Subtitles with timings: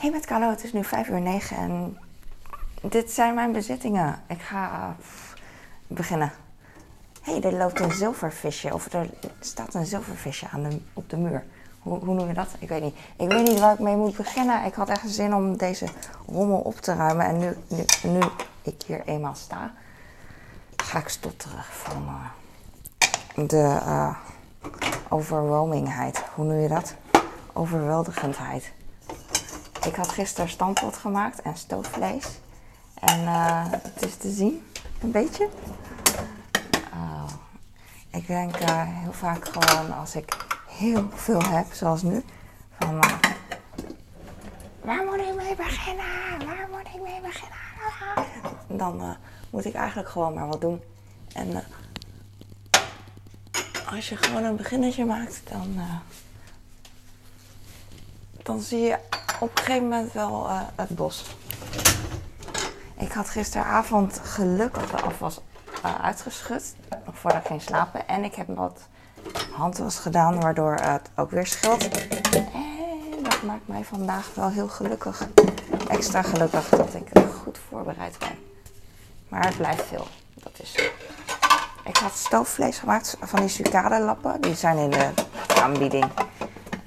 [0.00, 1.98] Hey met Carlo, het is nu 5 uur 9 en
[2.80, 4.22] dit zijn mijn bezittingen.
[4.26, 4.88] Ik ga uh,
[5.86, 6.32] beginnen.
[7.22, 9.10] Hé, hey, er loopt een zilvervisje, of er
[9.40, 11.44] staat een zilvervisje aan de, op de muur.
[11.78, 12.48] Hoe, hoe noem je dat?
[12.58, 12.96] Ik weet niet.
[13.16, 14.64] Ik weet niet waar ik mee moet beginnen.
[14.64, 15.86] Ik had echt zin om deze
[16.26, 17.26] rommel op te ruimen.
[17.26, 18.20] En nu, nu, nu
[18.62, 19.72] ik hier eenmaal sta,
[20.76, 24.16] ga ik stotteren van uh, de uh.
[26.34, 26.94] Hoe noem je dat?
[27.52, 28.72] Overweldigendheid.
[29.86, 32.26] Ik had gisteren stampot gemaakt en stoofvlees.
[32.94, 34.66] En uh, het is te zien,
[35.00, 35.48] een beetje.
[36.94, 37.24] Uh,
[38.10, 42.24] ik denk uh, heel vaak gewoon als ik heel veel heb, zoals nu,
[42.78, 43.14] van uh,
[44.80, 46.46] waar moet ik mee beginnen?
[46.46, 47.58] Waar moet ik mee beginnen?
[48.66, 49.16] Dan
[49.50, 50.82] moet ik eigenlijk gewoon maar wat doen.
[51.32, 51.64] En
[53.90, 55.80] als je gewoon een beginnetje maakt, dan,
[58.42, 58.98] dan zie je
[59.40, 61.24] op een gegeven moment wel uh, het bos.
[62.98, 65.40] Ik had gisteravond gelukkig de afwas
[65.84, 66.74] uh, uitgeschud,
[67.06, 68.08] nog voordat ik ging slapen.
[68.08, 68.80] En ik heb wat
[69.52, 71.88] handwas gedaan, waardoor het ook weer scheelt.
[72.52, 75.28] En dat maakt mij vandaag wel heel gelukkig.
[75.88, 77.08] Extra gelukkig dat ik
[77.42, 78.38] goed voorbereid ben.
[79.28, 80.82] Maar het blijft veel, dat is zo.
[81.84, 84.40] Ik had stoofvlees gemaakt van die sucade-lappen.
[84.40, 85.10] Die zijn in de
[85.62, 86.04] aanbieding.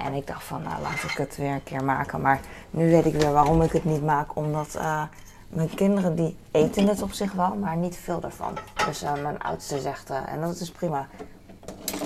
[0.03, 2.21] En ik dacht van, nou laat ik het weer een keer maken.
[2.21, 4.35] Maar nu weet ik weer waarom ik het niet maak.
[4.35, 5.03] Omdat uh,
[5.47, 8.57] mijn kinderen die eten het op zich wel, maar niet veel ervan.
[8.85, 11.07] Dus uh, mijn oudste zegt, uh, en dat is prima.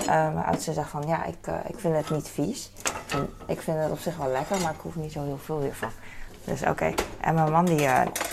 [0.06, 2.72] mijn oudste zegt van, ja, ik, ik vind het niet vies.
[3.10, 5.60] En ik vind het op zich wel lekker, maar ik hoef niet zo heel veel
[5.60, 5.90] hiervan.
[6.44, 6.94] Dus oké.
[7.20, 7.88] En mijn man die,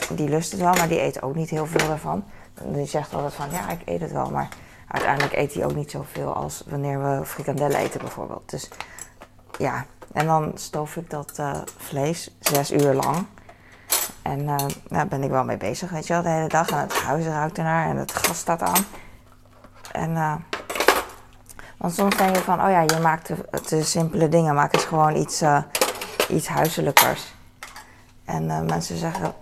[0.09, 2.23] die lust het wel, maar die eet ook niet heel veel ervan.
[2.63, 4.29] Die zegt altijd van, ja, ik eet het wel.
[4.29, 4.47] Maar
[4.87, 8.49] uiteindelijk eet hij ook niet zoveel als wanneer we frikandellen eten bijvoorbeeld.
[8.49, 8.69] Dus
[9.57, 13.25] ja, en dan stoof ik dat uh, vlees zes uur lang.
[14.21, 14.45] En
[14.87, 16.69] daar ben ik wel mee bezig, weet je wel, de hele dag.
[16.69, 18.85] En het huis ruikt ernaar en het gas staat aan.
[19.91, 20.35] En, uh,
[21.77, 23.35] want soms denk je van, oh ja, je maakt de,
[23.69, 24.55] de simpele dingen.
[24.55, 25.43] Maak eens gewoon iets,
[26.29, 27.33] iets huiselijkers.
[28.25, 29.33] En mensen zeggen,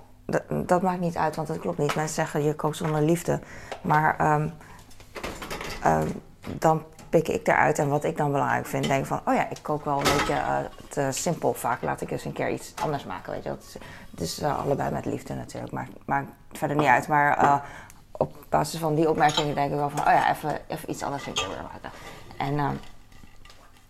[0.66, 1.96] dat, maakt niet uit, want dat klopt niet.
[1.96, 3.40] Mensen zeggen, je kookt zonder liefde.
[3.82, 4.54] Maar um,
[6.58, 8.88] dan pik ik eruit en wat ik dan belangrijk vind.
[8.88, 10.58] Denk van, oh ja, ik kook wel een beetje uh,
[10.90, 11.82] te simpel vaak.
[11.82, 13.50] Laat ik eens een keer iets anders maken, weet je.
[14.12, 17.08] Het is, uh, allebei met liefde natuurlijk, maar maakt verder niet uit.
[17.08, 17.56] Maar uh,
[18.12, 21.26] op basis van die opmerkingen denk ik wel van, oh ja, even, even iets anders
[21.26, 21.92] een keer weer maken.
[22.38, 22.80] En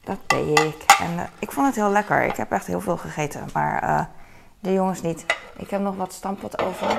[0.03, 0.83] dat deed ik.
[0.99, 2.23] En ik vond het heel lekker.
[2.23, 4.09] Ik heb echt heel veel gegeten, maar
[4.59, 5.25] de jongens niet.
[5.57, 6.97] Ik heb nog wat stampot over.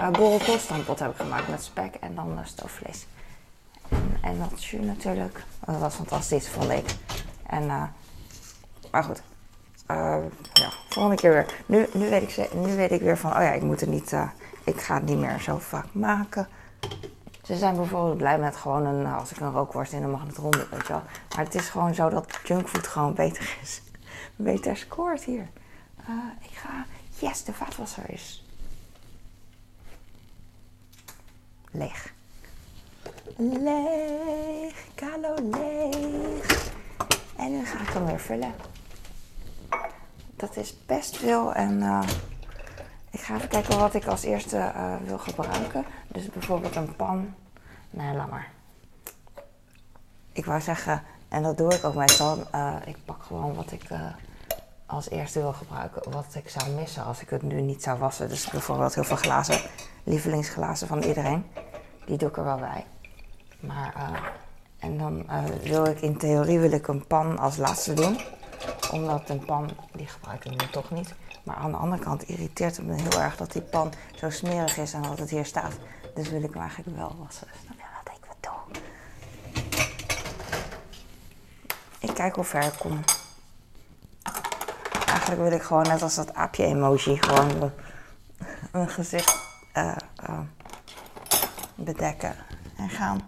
[0.00, 3.06] Uh, borrelkool stampot heb ik gemaakt met spek en dan stoofvlees.
[4.20, 5.44] En, jus natuurlijk.
[5.64, 6.94] Dat was fantastisch, vond ik.
[7.46, 7.82] En, uh,
[8.90, 9.22] maar goed.
[9.90, 10.16] Uh,
[10.52, 11.54] ja, volgende keer weer.
[11.66, 14.12] Nu, nu, weet ik, nu weet ik weer van, oh ja, ik moet het niet,
[14.12, 14.28] uh,
[14.64, 16.48] ik ga het niet meer zo vaak maken.
[17.42, 20.36] Ze zijn bijvoorbeeld blij met gewoon een, als ik een rookworst in, dan mag het
[20.36, 21.02] ronden, weet je wel.
[21.36, 23.82] Maar het is gewoon zo dat junkfood gewoon beter is.
[24.36, 25.48] Beter scoort hier.
[26.40, 26.86] ik ga,
[27.18, 28.46] yes, de vaatwasser is
[31.76, 32.14] leeg.
[33.36, 36.72] Leeg, kalo leeg.
[37.36, 38.54] En nu ga ik hem weer vullen.
[40.36, 42.02] Dat is best veel en uh,
[43.10, 45.84] ik ga even kijken wat ik als eerste uh, wil gebruiken.
[46.08, 47.34] Dus bijvoorbeeld een pan.
[47.90, 48.50] Nee, laat maar.
[50.32, 53.82] Ik wou zeggen, en dat doe ik ook meestal, uh, ik pak gewoon wat ik
[54.86, 56.10] als eerste wil gebruiken.
[56.10, 58.28] Wat ik zou missen als ik het nu niet zou wassen.
[58.28, 59.60] Dus bijvoorbeeld heel veel glazen,
[60.04, 61.46] lievelingsglazen van iedereen.
[62.06, 62.84] Die doe ik er wel bij.
[63.60, 64.18] Maar, uh,
[64.78, 68.20] en dan uh, wil ik in theorie wil ik een pan als laatste doen.
[68.90, 71.14] Omdat een pan, die gebruik ik nu toch niet.
[71.42, 74.76] Maar aan de andere kant irriteert het me heel erg dat die pan zo smerig
[74.76, 75.72] is en dat het hier staat.
[76.14, 77.46] Dus wil ik hem eigenlijk wel wassen.
[77.64, 78.24] Snap je wat ik?
[81.98, 83.04] Ik kijk hoe ver ik kom.
[85.06, 87.72] Eigenlijk wil ik gewoon net als dat aapje-emoji gewoon
[88.72, 89.38] mijn gezicht
[89.74, 89.96] uh,
[91.74, 92.34] bedekken
[92.76, 93.20] en gaan.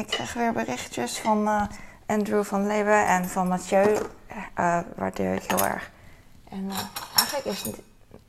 [0.00, 1.62] Ik kreeg weer berichtjes van uh,
[2.06, 3.96] Andrew van Leeuwen en van Mathieu.
[4.58, 5.90] Uh, waardeer ik heel erg.
[6.50, 6.70] En
[7.16, 7.80] eigenlijk is het.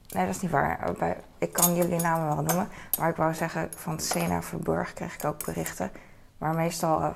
[0.10, 0.94] Nee, dat is niet waar.
[1.00, 2.70] Bij, ik kan jullie namen wel noemen.
[3.00, 5.92] Maar ik wou zeggen, van Sena Verburg kreeg ik ook berichten.
[6.38, 7.16] Maar meestal.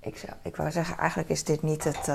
[0.00, 2.10] ik, ik wou zeggen, eigenlijk is dit niet het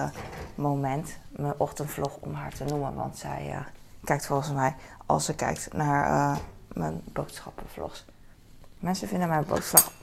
[0.56, 2.95] moment, mijn ochtendvlog, om haar te noemen.
[2.95, 3.65] Want zij
[4.03, 4.75] kijkt volgens mij,
[5.06, 6.38] als ze kijkt naar
[6.74, 8.06] mijn boodschappenvlogs.
[8.79, 9.45] Mensen vinden mijn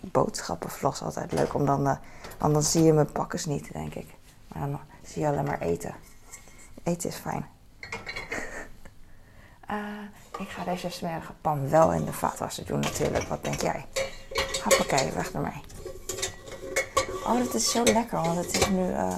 [0.00, 1.96] boodschappenvlogs altijd leuk, om dan, uh,
[2.38, 4.14] want dan zie je mijn pakkers niet, denk ik.
[4.48, 5.94] Maar dan zie je alleen maar eten.
[6.82, 7.46] Eten is fijn.
[9.70, 9.76] Uh,
[10.44, 13.24] ik ga deze smerige pan wel in de vaatwasser doen natuurlijk.
[13.24, 13.86] Wat denk jij?
[14.62, 15.62] Hoppakee, weg ermee.
[17.26, 19.14] Oh, dat is zo lekker, want het is nu uh,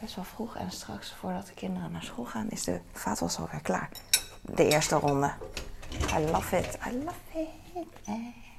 [0.00, 0.56] best wel vroeg.
[0.56, 3.90] En straks, voordat de kinderen naar school gaan, is de vaatwas alweer klaar.
[4.40, 5.32] De eerste ronde.
[6.18, 6.78] I love it.
[6.86, 8.51] I love it.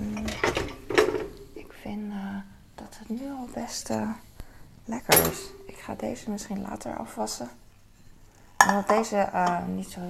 [0.00, 0.24] Mm.
[1.52, 2.36] Ik vind uh,
[2.74, 4.10] dat het nu al best uh,
[4.84, 5.50] lekker is.
[5.66, 7.48] Ik ga deze misschien later afwassen.
[8.68, 10.00] Omdat deze uh, niet zo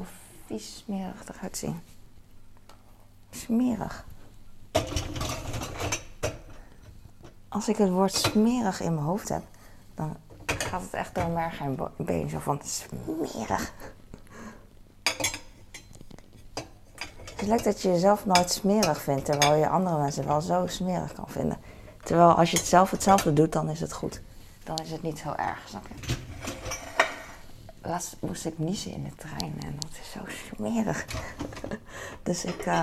[0.47, 1.81] vies smerig eruit zien.
[3.31, 4.05] Smerig.
[7.49, 9.43] Als ik het woord smerig in mijn hoofd heb,
[9.95, 10.17] dan
[10.47, 12.29] gaat het echt door merg en been.
[12.29, 13.73] Zo van smerig.
[17.41, 21.13] Het lijkt dat je jezelf nooit smerig vindt, terwijl je andere mensen wel zo smerig
[21.13, 21.59] kan vinden.
[22.03, 24.21] Terwijl als je het zelf hetzelfde doet, dan is het goed.
[24.65, 26.15] Dan is het niet zo erg, snap je?
[27.83, 30.21] Laatst moest ik niezen in de trein en dat is zo
[30.55, 31.05] smerig.
[32.23, 32.81] dus ik, uh,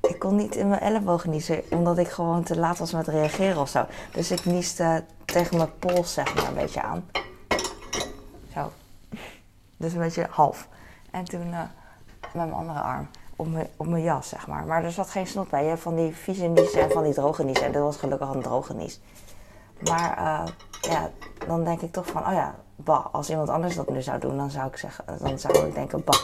[0.00, 3.60] ik kon niet in mijn elleboog niezen, omdat ik gewoon te laat was met reageren
[3.60, 3.86] of zo.
[4.12, 7.10] Dus ik nieste tegen mijn pols, zeg maar, een beetje aan.
[8.54, 8.72] Zo.
[9.76, 10.68] Dus een beetje half.
[11.10, 11.60] En toen uh,
[12.20, 13.08] met mijn andere arm
[13.40, 14.64] op mijn, op mijn jas, zeg maar.
[14.64, 15.62] Maar er zat geen snot bij.
[15.62, 17.60] Je hebt van die vieze nies en van die droge nies.
[17.60, 19.00] En dit was gelukkig een droge nies.
[19.80, 21.10] Maar uh, ja,
[21.46, 23.06] dan denk ik toch van, oh ja, bah.
[23.12, 26.04] Als iemand anders dat nu zou doen, dan zou ik, zeggen, dan zou ik denken,
[26.04, 26.20] bah.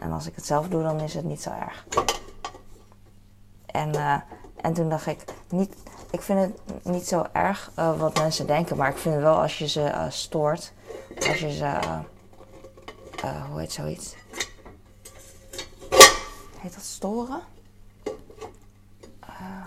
[0.00, 1.86] En als ik het zelf doe, dan is het niet zo erg.
[3.66, 4.16] En, uh,
[4.56, 5.74] en toen dacht ik, niet,
[6.10, 8.76] ik vind het niet zo erg uh, wat mensen denken.
[8.76, 10.72] Maar ik vind het wel als je ze stoort.
[11.28, 11.78] Als je ze,
[13.50, 14.14] hoe heet zoiets?
[16.62, 17.40] Heet dat storen?
[19.24, 19.66] Uh,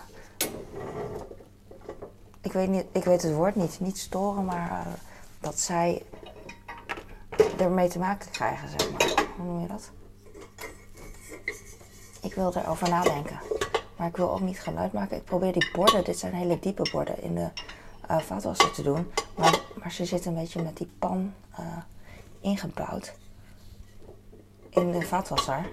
[2.41, 3.79] ik, weet niet, ik weet het woord niet.
[3.79, 4.93] Niet storen, maar uh,
[5.39, 6.05] dat zij
[7.57, 9.25] ermee te maken krijgen, zeg maar.
[9.37, 9.91] Hoe noem je dat?
[12.21, 13.39] Ik wil erover nadenken.
[13.97, 15.17] Maar ik wil ook niet geluid maken.
[15.17, 17.49] Ik probeer die borden, dit zijn hele diepe borden, in de
[18.11, 19.11] uh, vaatwasser te doen.
[19.35, 21.33] Maar, maar ze zitten een beetje met die pan
[22.41, 23.13] ingebouwd.
[24.69, 25.69] In de vaatwasser.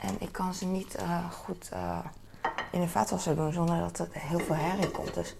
[0.00, 1.98] En ik kan ze niet uh, goed uh,
[2.72, 5.14] in de vaatwasser doen zonder dat er heel veel herrie komt.
[5.14, 5.36] Dus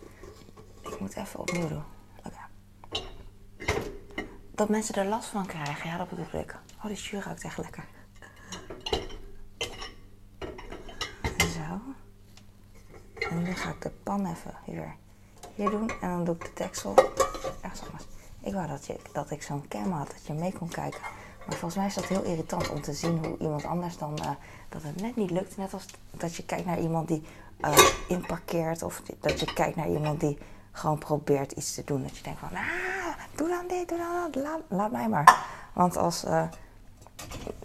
[0.83, 1.83] ik moet even opnieuw doen.
[4.59, 6.57] Dat mensen er last van krijgen, ja, dat bedoel ik.
[6.77, 7.85] Oh, die jus ruikt echt lekker.
[11.39, 11.81] Zo.
[13.29, 14.95] En nu ga ik de pan even hier,
[15.55, 15.91] hier doen.
[16.01, 16.95] En dan doe ik de deksel
[17.63, 18.05] ergens anders.
[18.41, 21.01] Ik wou dat, je, dat ik zo'n cam had, dat je mee kon kijken.
[21.49, 24.31] Maar volgens mij is dat heel irritant om te zien hoe iemand anders dan uh,
[24.69, 25.57] dat het net niet lukt.
[25.57, 27.23] Net als dat je kijkt naar iemand die
[27.61, 27.79] uh,
[28.09, 30.39] inparkeert of dat je kijkt naar iemand die
[30.73, 32.03] gewoon probeert iets te doen.
[32.03, 35.45] Dat je denkt van, ah, doe dan dit, doe dan dat, laat, mij maar.
[35.73, 36.49] Want als, uh,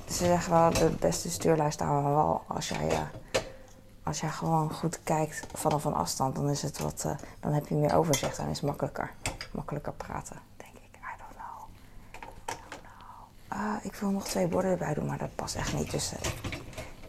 [0.08, 3.08] ze zeggen wel, de beste stuurlui staan we wel als jij,
[4.04, 6.36] als jij gewoon goed kijkt vanaf een afstand.
[6.36, 7.06] Dan is het wat,
[7.40, 9.12] dan heb je meer overzicht en is makkelijker,
[9.52, 10.53] makkelijker praten.
[13.64, 15.92] Uh, ik wil nog twee borden erbij doen, maar dat past echt niet.
[15.92, 16.20] Dus uh,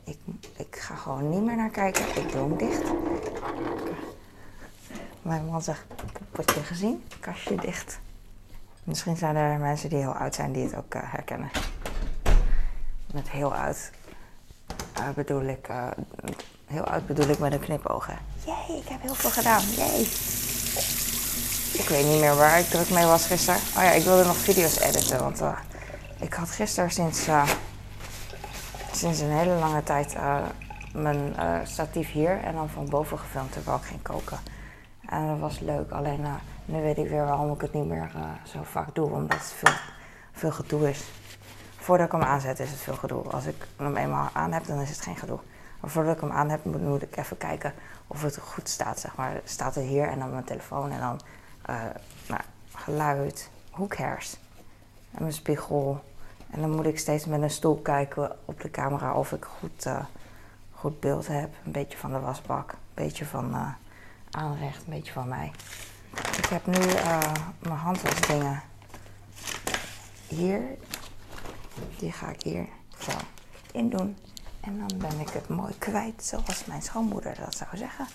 [0.05, 0.19] ik,
[0.57, 2.09] ik ga gewoon niet meer naar kijken.
[2.09, 2.83] Ik doe hem dicht.
[5.23, 5.85] Mijn man zegt,
[6.31, 7.99] potje gezien, kastje dicht.
[8.85, 11.51] Misschien zijn er mensen die heel oud zijn die het ook uh, herkennen.
[13.13, 13.91] Met heel oud
[15.15, 15.69] bedoel ik,
[16.67, 18.19] heel oud bedoel ik met een knipogen.
[18.45, 19.63] Jee, ik heb heel veel gedaan.
[19.63, 20.01] Jee.
[21.73, 23.61] Ik weet niet meer waar ik druk mee was gisteren.
[23.77, 25.41] Oh ja, ik wilde nog video's editen, want
[26.25, 27.49] ik had gisteren sinds, uh,
[28.93, 30.43] sinds een hele lange tijd uh,
[30.93, 34.39] mijn uh, statief hier en dan van boven gefilmd terwijl ik ging koken.
[35.07, 36.27] En dat was leuk, alleen
[36.65, 38.11] nu weet ik weer waarom ik het niet meer
[38.45, 39.75] zo vaak doe, omdat het veel,
[40.33, 41.05] veel gedoe is.
[41.77, 43.23] Voordat ik hem aanzet is het veel gedoe.
[43.23, 45.39] Als ik hem eenmaal aan heb, dan is het geen gedoe.
[45.81, 47.73] Maar voordat ik hem aan heb, moet, ik even kijken
[48.07, 49.01] of het goed staat.
[49.01, 49.41] Zeg maar.
[49.45, 51.21] Staat het hier en dan mijn telefoon en dan
[52.29, 52.41] nou,
[52.75, 53.51] geluid,
[53.89, 54.37] cares?
[55.11, 56.03] En mijn spiegel,
[56.55, 59.87] en dan moet ik steeds met een stoel kijken op de camera of ik goed,
[59.87, 60.05] uh,
[60.71, 61.55] goed beeld heb.
[61.65, 63.69] Een beetje van de wasbak, een beetje van uh,
[64.31, 65.53] aanrecht, een beetje van mij.
[66.37, 68.63] Ik heb nu uh, mijn handwasdingen
[70.29, 70.61] hier.
[71.99, 72.67] Die ga ik hier
[72.99, 73.13] zo
[73.73, 74.17] in doen.
[74.61, 78.07] En dan ben ik het mooi kwijt, zoals mijn schoonmoeder dat zou zeggen.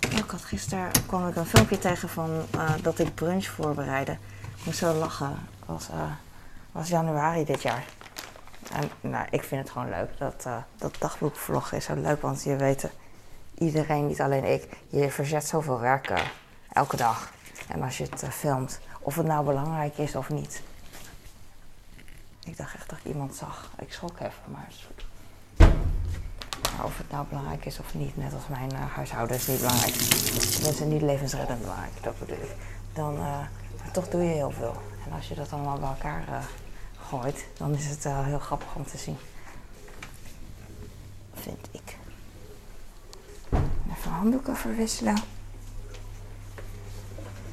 [0.00, 2.30] Ik had gisteren kwam ik een filmpje tegen van
[2.82, 4.12] dat ik brunch voorbereidde.
[4.56, 5.36] Ik moest zo lachen.
[5.66, 5.88] Was
[6.78, 7.84] was januari dit jaar.
[8.72, 10.18] En nou, ik vind het gewoon leuk.
[10.18, 12.90] Dat, uh, dat dagboekvlog is zo leuk, want je weet,
[13.54, 16.18] iedereen, niet alleen ik, je verzet zoveel werk uh,
[16.72, 17.32] elke dag.
[17.68, 20.62] En als je het filmt, of het nou belangrijk is of niet.
[22.44, 23.70] Ik dacht echt dat ik iemand zag.
[23.78, 24.68] Ik schrok even, maar
[26.84, 29.94] of het nou belangrijk is of niet, net als mijn uh, huishouden is niet belangrijk.
[29.94, 32.54] is niet levensreddend belangrijk, dat bedoel ik.
[32.92, 33.18] Dan,
[33.92, 34.76] toch doe je heel veel.
[35.06, 36.38] En als je dat allemaal bij elkaar uh,
[37.56, 39.16] dan is het heel grappig om te zien.
[41.34, 41.96] Vind ik.
[43.96, 45.16] Even handdoeken verwisselen.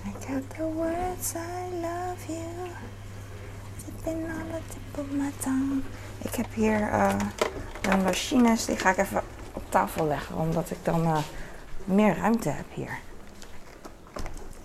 [0.06, 2.70] I got the words I love you.
[4.98, 5.82] Of my tongue.
[6.18, 7.16] Ik heb hier uh,
[7.82, 11.18] de machines, die ga ik even op tafel leggen, omdat ik dan uh,
[11.84, 13.00] meer ruimte heb hier.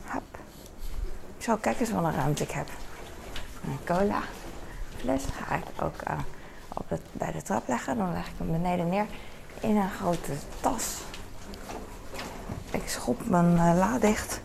[0.05, 0.39] Hop.
[1.39, 2.69] Zo, kijk eens wat een ruimte ik heb.
[3.65, 4.23] Een cola
[5.01, 6.19] fles ga ik ook uh,
[6.75, 7.97] op het, bij de trap leggen.
[7.97, 9.07] Dan leg ik hem beneden neer
[9.61, 10.99] in een grote tas.
[12.71, 14.41] Ik schop mijn uh, la dicht.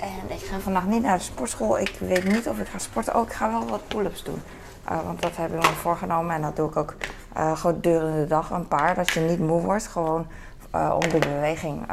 [0.00, 1.78] En ik ga vandaag niet naar de sportschool.
[1.78, 3.14] Ik weet niet of ik ga sporten.
[3.16, 4.42] Oh, ik ga wel wat pull-ups doen.
[4.90, 6.34] Uh, want dat heb ik me voorgenomen.
[6.34, 6.94] En dat doe ik ook
[7.36, 8.94] uh, gewoon durende de dag een paar.
[8.94, 9.86] Dat je niet moe wordt.
[9.86, 10.26] Gewoon
[10.70, 11.86] om de beweging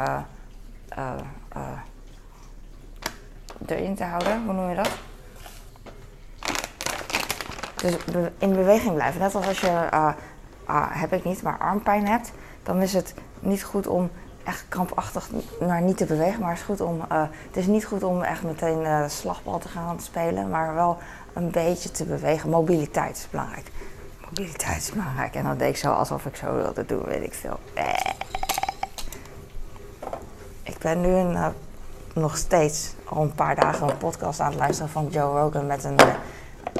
[3.66, 4.44] erin te houden.
[4.44, 4.90] Hoe noem je dat?
[7.84, 7.96] Dus
[8.38, 9.20] in beweging blijven.
[9.20, 9.88] Net als als je,
[10.92, 12.32] heb ik niet, maar armpijn hebt.
[12.62, 14.10] Dan is het niet goed om
[14.44, 16.40] echt krampachtig naar niet te bewegen.
[16.40, 19.58] Maar het is, goed om, uh, het is niet goed om echt meteen uh, slagbal
[19.58, 20.50] te gaan spelen.
[20.50, 20.98] Maar wel
[21.32, 22.50] een beetje te bewegen.
[22.50, 23.70] Mobiliteit is belangrijk.
[24.24, 25.34] Mobiliteit is belangrijk.
[25.34, 27.58] En dan deed ik zo alsof ik zo wilde doen, weet ik veel.
[30.62, 31.46] Ik ben nu uh,
[32.14, 35.84] nog steeds al een paar dagen een podcast aan het luisteren van Joe Rogan met
[35.84, 35.96] een,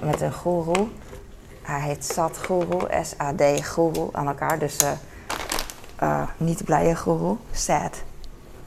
[0.04, 0.92] met een guru.
[1.62, 4.58] Hij heet Sat Guru, S-A-D Guru aan elkaar.
[4.58, 4.78] Dus
[6.02, 7.36] uh, niet blije guru.
[7.52, 8.02] Sad.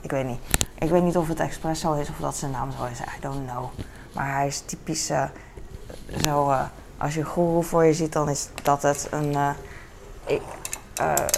[0.02, 0.40] Ik weet niet.
[0.80, 3.00] Ik weet niet of het expres zo is of dat zijn naam zo is.
[3.00, 3.66] I don't know.
[4.14, 5.24] Maar hij is typisch uh,
[6.24, 6.54] zo.
[6.98, 9.36] Als je guru voor je ziet, dan is dat het een,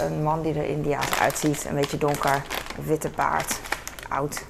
[0.02, 1.64] een man die er Indiaans uitziet.
[1.64, 2.42] Een beetje donker,
[2.84, 3.60] witte baard,
[4.08, 4.44] oud,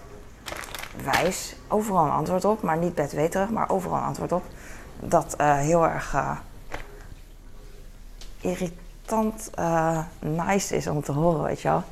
[1.04, 1.54] wijs.
[1.68, 4.42] Overal een antwoord op, maar niet bedweterig, maar overal een antwoord op.
[5.02, 6.14] Dat heel erg
[8.40, 8.80] irriteert
[9.58, 11.82] uh, nice is om te horen, weet je wel.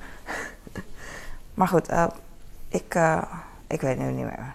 [1.54, 2.04] maar goed, uh,
[2.68, 3.22] ik, uh,
[3.66, 4.54] ik weet nu niet meer.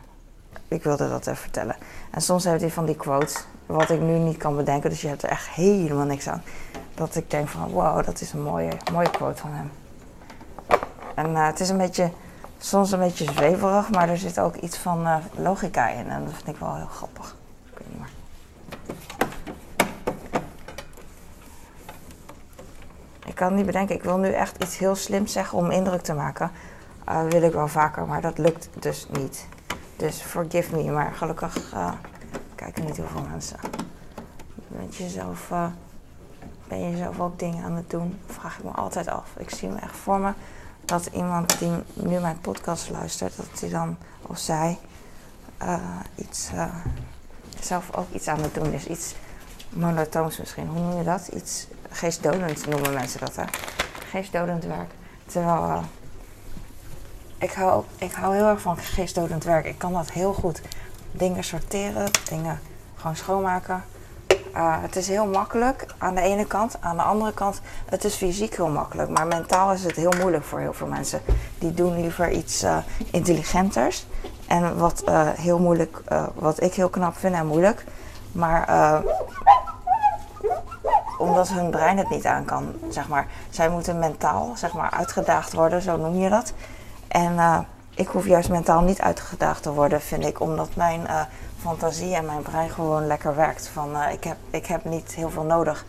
[0.67, 1.75] Ik wilde dat even vertellen.
[2.11, 5.07] En soms heeft hij van die quotes, wat ik nu niet kan bedenken, dus je
[5.07, 6.41] hebt er echt helemaal niks aan.
[6.95, 9.71] Dat ik denk van, wow, dat is een mooie, mooie quote van hem.
[11.15, 12.11] En het is een beetje,
[12.57, 16.09] soms een beetje zweverig, maar er zit ook iets van logica in.
[16.09, 17.35] En dat vind ik wel heel grappig.
[17.71, 18.09] Ik weet niet meer.
[23.25, 26.13] Ik kan niet bedenken, ik wil nu echt iets heel slims zeggen om indruk te
[26.13, 26.51] maken.
[27.09, 29.47] Uh, wil ik wel vaker, maar dat lukt dus niet.
[29.95, 31.91] Dus forgive me, maar gelukkig uh,
[32.55, 33.57] kijken niet heel veel mensen.
[34.71, 35.65] Uh,
[36.67, 38.19] ben je zelf ook dingen aan het doen?
[38.25, 39.29] Vraag ik me altijd af.
[39.37, 40.31] Ik zie me echt voor me
[40.85, 44.77] dat iemand die nu mijn podcast luistert, dat hij dan of zij
[46.15, 46.49] iets,
[47.59, 48.87] zelf ook iets aan het doen is.
[48.87, 49.15] Iets
[49.69, 50.67] monotoons misschien.
[50.67, 51.27] Hoe noem je dat?
[51.27, 53.43] Iets geestdodend noemen mensen dat, hè?
[54.09, 54.91] Geestdodend werk.
[55.25, 55.77] Terwijl uh,
[57.37, 59.65] ik, hou, ik hou heel erg van geestdodend werk.
[59.65, 60.61] Ik kan dat heel goed.
[61.11, 62.59] Dingen sorteren, dingen
[62.95, 63.83] gewoon schoonmaken.
[64.55, 66.77] Uh, het is heel makkelijk aan de ene kant.
[66.79, 69.09] Aan de andere kant, het is fysiek heel makkelijk.
[69.09, 71.21] Maar mentaal is het heel moeilijk voor heel veel mensen.
[71.59, 72.77] Die doen liever iets uh,
[73.11, 74.05] intelligenters.
[74.47, 75.03] En wat
[75.35, 76.01] heel moeilijk,
[76.33, 77.83] wat ik heel knap vind en moeilijk.
[78.31, 78.67] Maar
[81.23, 83.27] omdat hun brein het niet aan kan, zeg maar.
[83.49, 86.53] Zij moeten mentaal, zeg maar, uitgedaagd worden, zo noem je dat.
[87.07, 87.59] En uh,
[87.95, 91.21] ik hoef juist mentaal niet uitgedaagd te worden, vind ik, omdat mijn uh,
[91.61, 93.67] fantasie en mijn brein gewoon lekker werkt.
[93.67, 95.85] Van, uh, ik, heb, ik heb niet heel veel nodig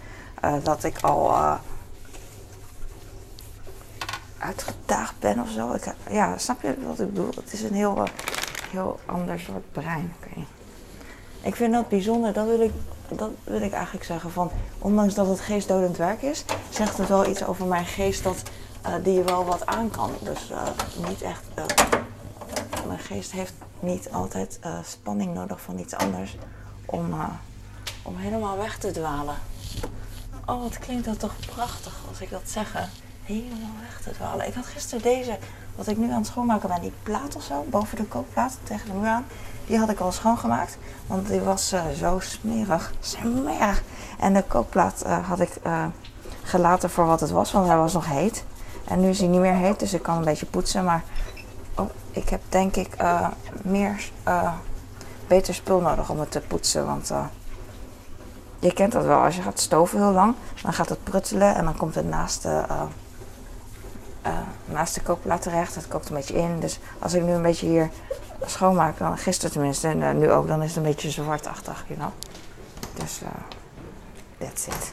[0.62, 1.34] dat ik al
[4.38, 5.72] uitgedaagd ben of zo.
[5.72, 7.30] Ik, ja, snap je wat ik bedoel?
[7.36, 8.02] Het is een heel,
[8.70, 10.12] heel ander soort brein.
[10.20, 10.46] Okay.
[11.42, 12.72] Ik vind dat bijzonder, dat wil ik
[13.08, 14.30] dat wil ik eigenlijk zeggen.
[14.30, 18.42] Van, ondanks dat het geestdodend werk is, zegt het wel iets over mijn geest dat
[18.86, 20.10] uh, die wel wat aan kan.
[20.20, 20.62] Dus uh,
[21.08, 21.42] niet echt.
[21.58, 21.64] Uh,
[22.86, 26.36] mijn geest heeft niet altijd spanning nodig van iets anders
[26.84, 27.14] om,
[28.02, 29.34] om helemaal weg te dwalen.
[30.46, 32.88] Oh, wat klinkt dat toch prachtig als ik dat zeg.
[33.24, 34.46] Helemaal weg te dwalen.
[34.46, 35.38] Ik had gisteren deze,
[35.76, 38.86] wat ik nu aan het schoonmaken ben, die plaat of zo, boven de kookplaat tegen
[38.86, 39.24] de muur aan.
[39.66, 42.92] Die had ik al schoongemaakt, want die was uh, zo smerig.
[43.00, 43.82] Smerig.
[44.18, 45.84] En de kookplaat uh, had ik uh,
[46.42, 48.44] gelaten voor wat het was, want hij was nog heet.
[48.88, 50.84] En nu is hij niet meer heet, dus ik kan een beetje poetsen.
[50.84, 51.04] Maar
[51.74, 52.96] oh, ik heb denk ik
[53.62, 54.10] meer,
[55.26, 56.86] beter spul nodig om het te poetsen.
[56.86, 57.12] Want
[58.58, 61.64] je kent dat wel, als je gaat stoven heel lang, dan gaat het pruttelen en
[61.64, 62.62] dan komt het naast de,
[64.64, 65.74] naast de kookplaat terecht.
[65.74, 66.60] Het kookt een beetje in.
[66.60, 67.90] Dus als ik nu een beetje hier
[68.44, 71.98] schoonmaak, dan gisteren tenminste, en uh, nu ook, dan is het een beetje zwartachtig, you
[71.98, 72.12] know.
[72.94, 73.20] Dus
[74.38, 74.90] that's it.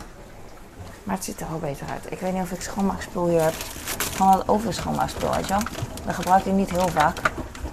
[1.04, 2.12] Maar het ziet er wel beter uit.
[2.12, 3.54] Ik weet niet of ik schoonmaakspul hier heb.
[3.98, 5.64] Van het overschoonmaakspul, weet je wel.
[6.06, 7.22] Dat gebruik ik niet heel vaak.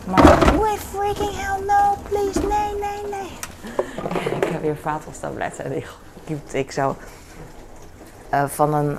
[0.07, 0.23] Maar,
[0.59, 3.31] wait freaking hell no, please, nee, nee, nee.
[4.41, 5.87] ik heb hier vaatwastabletten en die
[6.25, 6.97] kiep ik zo
[8.35, 8.99] uh, van een,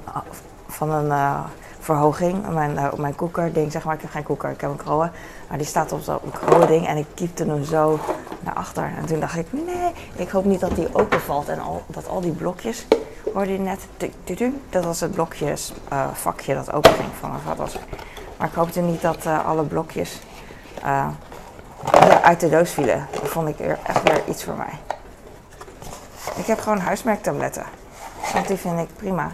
[0.67, 1.43] van een uh,
[1.93, 2.48] verhoging.
[2.53, 3.96] Mijn, uh, mijn koekerding, zeg maar.
[3.96, 5.10] Ik heb geen koeker, ik heb een kroon.
[5.48, 8.00] Maar die staat op zo'n kroon-ding en ik kiepte hem zo
[8.39, 8.91] naar achter.
[8.98, 12.22] En toen dacht ik, nee, ik hoop niet dat die openvalt en al, dat al
[12.22, 12.88] die blokjes
[13.34, 13.79] hoorde je net,
[14.69, 17.81] dat was het blokjes uh, vakje dat open ging van een vaatwasser.
[18.38, 20.19] Maar ik hoopte niet dat uh, alle blokjes
[22.22, 23.08] uit de doos vielen.
[23.12, 24.79] Dat vond ik echt weer iets voor mij.
[26.36, 27.63] Ik heb gewoon huismerktabletten.
[28.34, 29.31] Want die vind ik prima.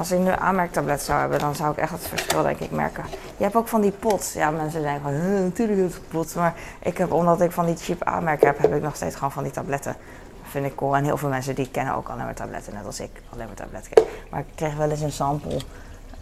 [0.00, 3.04] Als ik nu aanmerktabletten zou hebben, dan zou ik echt het verschil denk ik merken.
[3.36, 4.32] Je hebt ook van die pots.
[4.32, 6.34] Ja, mensen denken van, natuurlijk is het pots.
[6.34, 9.32] Maar ik heb, omdat ik van die cheap aanmerken heb, heb ik nog steeds gewoon
[9.32, 9.96] van die tabletten
[10.42, 10.96] vind ik cool.
[10.96, 13.54] En heel veel mensen die kennen ook alleen maar tabletten, net als ik alleen maar
[13.56, 14.04] tabletten ken.
[14.30, 15.60] Maar ik kreeg wel eens een sample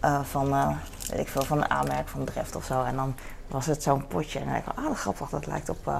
[0.05, 0.69] uh, van, uh,
[1.09, 2.83] weet ik veel, van een aanmerk van Dreft of zo.
[2.83, 3.15] En dan
[3.47, 4.39] was het zo'n potje.
[4.39, 5.95] En dan denk ik, ah, dat grappig, dat lijkt op uh,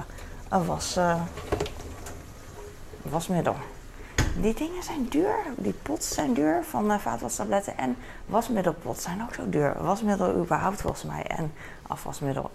[0.48, 0.98] een was,
[3.02, 3.56] wasmiddel.
[4.40, 5.34] Die dingen zijn duur.
[5.56, 7.78] Die pots zijn duur van uh, vaatwastabletten.
[7.78, 9.76] En wasmiddelpots zijn ook zo duur.
[9.82, 11.22] Wasmiddel überhaupt volgens mij.
[11.22, 11.52] En
[11.86, 12.50] afwasmiddel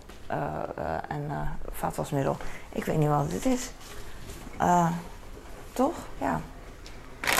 [1.07, 1.31] en
[1.71, 2.37] vaatwasmiddel.
[2.69, 3.69] Ik weet niet wat het is.
[5.73, 5.93] Toch?
[6.17, 6.41] Ja.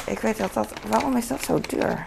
[0.05, 0.73] Ik weet dat dat.
[0.87, 2.05] Waarom is dat zo duur?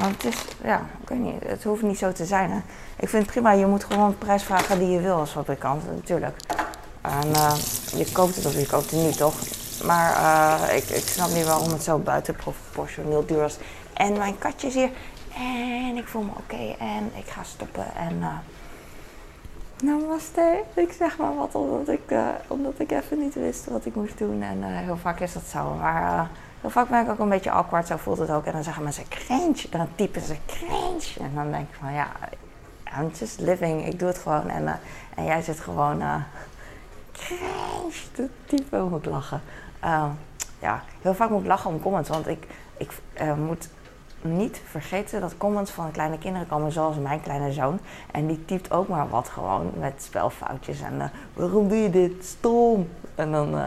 [0.00, 1.42] Want het is, ja, ik weet niet.
[1.46, 2.50] Het hoeft niet zo te zijn.
[2.50, 2.58] Hè.
[2.96, 3.50] Ik vind het prima.
[3.50, 6.36] Je moet gewoon de prijs vragen die je wil als fabrikant, natuurlijk.
[7.00, 7.28] En
[7.98, 9.34] je koopt het of je koopt het niet, toch?
[9.86, 13.56] Maar uh, ik, ik snap niet waarom het zo buitenproportioneel duur is.
[13.92, 14.90] En mijn katje is hier.
[15.36, 16.74] En ik voel me oké.
[16.78, 17.94] En ik ga stoppen.
[17.94, 18.38] En uh,
[19.82, 20.62] Namaste.
[20.74, 24.18] Ik zeg maar wat omdat ik, uh, omdat ik even niet wist wat ik moest
[24.18, 24.42] doen.
[24.42, 25.74] En heel vaak is dat zo.
[25.74, 27.86] Maar heel vaak ben ik ook een beetje awkward.
[27.86, 28.44] Zo voelt het ook.
[28.44, 29.68] En dan zeggen mensen cringe.
[29.70, 31.20] Dan typen ze cringe.
[31.20, 32.06] En dan denk ik van ja,
[32.98, 33.86] I'm just living.
[33.86, 34.48] Ik doe het gewoon.
[34.48, 34.80] En,
[35.14, 36.02] en jij zit gewoon
[37.12, 38.88] cringe te typen.
[38.88, 39.42] Moet lachen.
[40.60, 42.08] Ja, heel vaak moet ik lachen om comments.
[42.08, 42.92] Want ik, ik
[43.36, 43.68] moet
[44.24, 47.78] niet vergeten dat comments van kleine kinderen komen, zoals mijn kleine zoon.
[48.10, 50.80] En die typt ook maar wat gewoon met spelfoutjes.
[50.80, 52.24] En uh, waarom doe je dit?
[52.24, 52.88] Stom!
[53.14, 53.64] En dan, uh,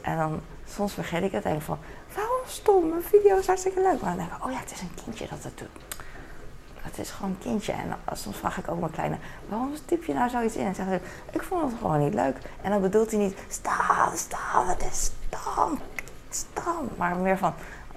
[0.00, 1.78] en dan soms vergeet ik het en van,
[2.14, 2.88] waarom stom?
[2.88, 4.00] Mijn video is hartstikke leuk.
[4.00, 5.87] Maar dan denk ik, oh ja, het is een kindje dat het doet.
[6.88, 7.72] Het is gewoon een kindje.
[7.72, 9.16] En soms vraag ik ook mijn kleine,
[9.48, 10.66] waarom typ je nou zoiets in?
[10.66, 12.36] En zegt hij, ik vond het gewoon niet leuk.
[12.62, 15.78] En dan bedoelt hij niet, stom, stom, het is stom,
[16.30, 16.88] stom.
[16.96, 17.54] Maar meer van,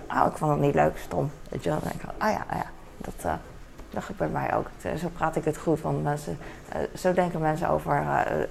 [0.09, 1.31] oh, ik vond het niet leuk, stom.
[1.49, 2.65] Weet je wel, dan denk ik, ah ja, ah ja,
[2.97, 4.67] dat, uh, gebeurt bij mij ook.
[4.99, 6.37] Zo praat ik het goed, want mensen,
[6.75, 8.45] uh, zo denken mensen over uh,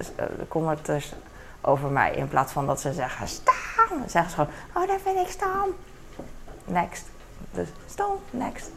[0.47, 1.13] commenters
[1.61, 2.11] over mij.
[2.11, 5.69] In plaats van dat ze zeggen, staan, zeggen ze gewoon, oh, daar vind ik staan.
[6.65, 7.05] Next.
[7.51, 8.69] Dus stom, next.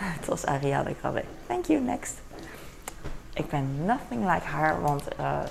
[0.18, 1.24] Het was Ariane Grande.
[1.46, 2.14] Thank you, next.
[3.34, 5.02] Ik ben nothing like haar, want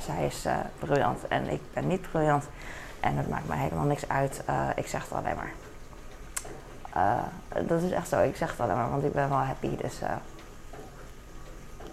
[0.05, 0.45] zij is
[0.79, 2.43] briljant en ik ben niet briljant.
[2.99, 4.43] En het maakt mij helemaal niks uit.
[4.75, 5.51] ik zeg het alleen maar.
[7.65, 8.21] Dat is echt zo.
[8.21, 9.75] Ik zeg het alleen maar, want ik ben wel happy.
[9.75, 9.99] Dus,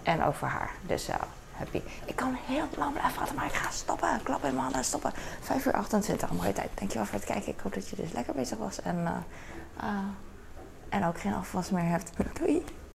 [0.03, 0.71] en ook voor haar.
[0.81, 1.09] Dus
[1.51, 1.81] happy.
[2.05, 4.19] Ik kan heel lang blijven praten, maar ik ga stoppen.
[4.23, 5.11] Klap in mijn handen stoppen.
[5.41, 6.69] 5 uur 28, mooie tijd.
[6.73, 7.51] Dankjewel voor het kijken.
[7.51, 8.81] Ik hoop dat je dus lekker bezig was.
[8.81, 9.25] En,
[10.89, 12.11] en ook geen afwas meer hebt.
[12.39, 12.63] Doei!